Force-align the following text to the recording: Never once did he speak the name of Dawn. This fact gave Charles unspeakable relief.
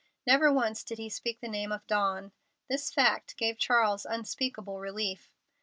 Never 0.25 0.51
once 0.51 0.83
did 0.83 0.97
he 0.97 1.11
speak 1.11 1.41
the 1.41 1.47
name 1.47 1.71
of 1.71 1.85
Dawn. 1.85 2.31
This 2.67 2.91
fact 2.91 3.37
gave 3.37 3.59
Charles 3.59 4.03
unspeakable 4.03 4.79
relief. 4.79 5.29